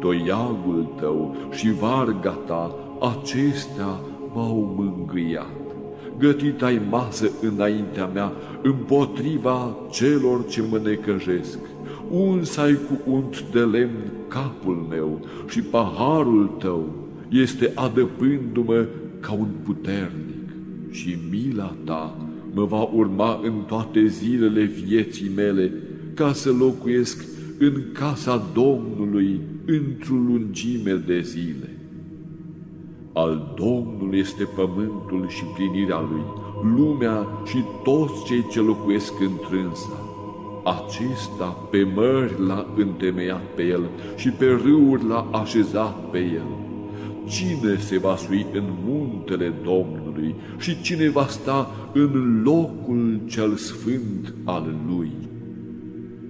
Toiagul 0.00 0.88
Tău 1.00 1.36
și 1.50 1.72
varga 1.72 2.38
Ta, 2.46 2.74
acestea 3.00 4.00
m-au 4.34 4.74
mângâiat. 4.76 5.46
Gătit 6.18 6.62
ai 6.62 6.80
masă 6.90 7.30
înaintea 7.40 8.06
mea, 8.06 8.32
împotriva 8.62 9.76
celor 9.90 10.46
ce 10.46 10.62
mă 10.70 10.80
necăjesc 10.84 11.58
unsai 12.10 12.78
cu 12.88 13.10
unt 13.10 13.44
de 13.52 13.60
lemn 13.60 14.12
capul 14.28 14.86
meu 14.88 15.26
și 15.48 15.60
paharul 15.60 16.46
tău 16.58 16.94
este 17.28 17.72
adăpându-mă 17.74 18.86
ca 19.20 19.32
un 19.32 19.48
puternic 19.64 20.50
și 20.90 21.18
mila 21.30 21.74
ta 21.84 22.16
mă 22.54 22.64
va 22.64 22.82
urma 22.82 23.40
în 23.42 23.52
toate 23.66 24.06
zilele 24.06 24.62
vieții 24.64 25.30
mele 25.36 25.72
ca 26.14 26.32
să 26.32 26.52
locuiesc 26.52 27.24
în 27.58 27.82
casa 27.92 28.50
Domnului 28.54 29.40
într-o 29.66 30.14
lungime 30.14 31.02
de 31.06 31.20
zile. 31.20 31.76
Al 33.12 33.54
Domnului 33.56 34.18
este 34.18 34.44
pământul 34.44 35.28
și 35.28 35.44
plinirea 35.44 36.00
lui, 36.00 36.24
lumea 36.76 37.26
și 37.44 37.64
toți 37.84 38.24
cei 38.24 38.46
ce 38.50 38.60
locuiesc 38.60 39.12
întrânsa 39.20 40.09
acesta 40.70 41.44
pe 41.70 41.86
mări 41.94 42.34
l-a 42.46 42.66
întemeiat 42.76 43.42
pe 43.54 43.62
el 43.62 43.88
și 44.16 44.28
pe 44.28 44.46
râuri 44.46 45.06
l-a 45.08 45.28
așezat 45.32 46.10
pe 46.10 46.18
el. 46.18 46.58
Cine 47.28 47.76
se 47.78 47.98
va 47.98 48.16
sui 48.16 48.46
în 48.52 48.64
muntele 48.84 49.52
Domnului 49.64 50.34
și 50.58 50.80
cine 50.80 51.08
va 51.08 51.26
sta 51.26 51.70
în 51.92 52.42
locul 52.44 53.20
cel 53.28 53.54
sfânt 53.56 54.34
al 54.44 54.74
lui? 54.88 55.10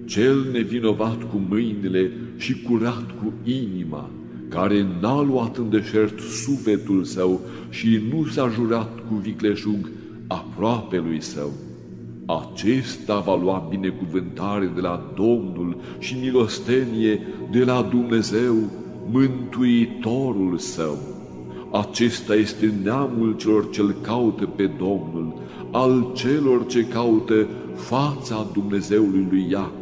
Cel 0.05 0.47
nevinovat 0.51 1.29
cu 1.29 1.41
mâinile 1.49 2.11
și 2.37 2.61
curat 2.61 3.05
cu 3.21 3.33
inima, 3.43 4.09
care 4.49 4.85
n-a 5.01 5.21
luat 5.21 5.57
în 5.57 5.69
deșert 5.69 6.19
sufletul 6.19 7.03
său 7.03 7.39
și 7.69 8.01
nu 8.11 8.25
s-a 8.25 8.49
jurat 8.49 8.99
cu 9.07 9.13
vicleșug 9.13 9.89
aproape 10.27 10.97
lui 10.97 11.21
său. 11.21 11.51
Acesta 12.39 13.19
va 13.19 13.35
lua 13.35 13.67
binecuvântare 13.69 14.71
de 14.75 14.81
la 14.81 15.11
Domnul 15.15 15.77
și 15.99 16.17
milostenie 16.21 17.21
de 17.51 17.63
la 17.63 17.87
Dumnezeu, 17.89 18.55
Mântuitorul 19.11 20.57
său. 20.57 20.97
Acesta 21.71 22.35
este 22.35 22.73
neamul 22.83 23.35
celor 23.37 23.69
ce-L 23.69 23.95
caută 24.01 24.45
pe 24.45 24.69
Domnul, 24.77 25.33
al 25.71 26.11
celor 26.13 26.65
ce 26.65 26.85
caută 26.85 27.47
fața 27.75 28.47
Dumnezeului 28.53 29.27
lui 29.29 29.47
Iacob 29.49 29.79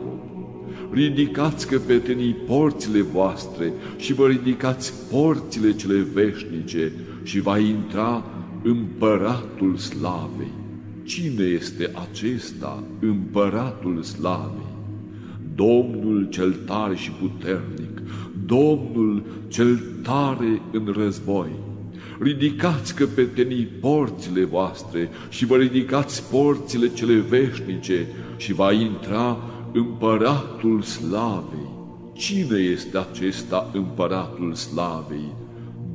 ridicați 0.91 1.67
căpetenii 1.67 2.33
porțile 2.33 3.01
voastre 3.01 3.73
și 3.97 4.13
vă 4.13 4.27
ridicați 4.27 4.93
porțile 5.11 5.75
cele 5.75 6.07
veșnice 6.13 6.91
și 7.23 7.39
va 7.39 7.57
intra 7.57 8.23
împăratul 8.63 9.77
slavei. 9.77 10.58
Cine 11.09 11.43
este 11.43 11.91
acesta, 12.09 12.83
împăratul 12.99 14.01
slavei? 14.01 14.75
Domnul 15.55 16.27
cel 16.29 16.53
tare 16.53 16.95
și 16.95 17.11
puternic, 17.11 18.01
Domnul 18.45 19.23
cel 19.47 19.81
tare 20.03 20.61
în 20.71 20.93
război. 20.97 21.49
Ridicați 22.19 22.95
căpetenii 22.95 23.65
porțile 23.65 24.43
voastre 24.43 25.09
și 25.29 25.45
vă 25.45 25.55
ridicați 25.55 26.29
porțile 26.29 26.87
cele 26.93 27.15
veșnice 27.19 28.07
și 28.37 28.53
va 28.53 28.71
intra 28.71 29.37
împăratul 29.73 30.81
slavei. 30.81 31.69
Cine 32.13 32.57
este 32.57 32.97
acesta 32.97 33.69
împăratul 33.73 34.53
slavei? 34.53 35.35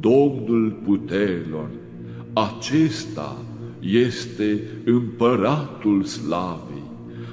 Domnul 0.01 0.81
puterilor. 0.85 1.71
Acesta 2.33 3.37
este 3.91 4.61
împăratul 4.85 6.05
slavei. 6.05 6.83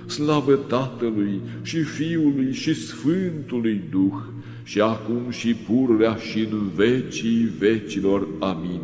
Slavă 0.05 0.55
Tatălui 0.55 1.39
și 1.61 1.81
Fiului 1.81 2.53
și 2.53 2.73
Sfântului 2.73 3.81
Duh, 3.89 4.19
și 4.63 4.81
acum 4.81 5.29
și 5.29 5.53
pururea 5.53 6.15
și 6.15 6.39
în 6.51 6.69
vecii 6.75 7.49
vecilor. 7.59 8.27
Amin. 8.39 8.81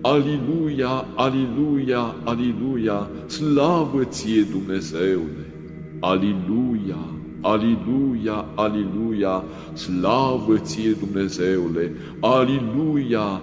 Aliluia, 0.00 1.06
aliluia, 1.14 2.14
aliluia, 2.24 3.10
slavă 3.26 4.04
ție 4.04 4.40
Dumnezeule! 4.40 5.44
Aliluia, 6.00 7.14
aliluia, 7.40 8.44
aliluia, 8.54 9.44
slavă 9.72 10.56
ție 10.56 10.90
Dumnezeule, 10.90 11.92
aliluia, 12.20 13.42